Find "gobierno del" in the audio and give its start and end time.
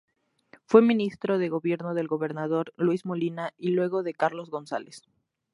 1.49-2.07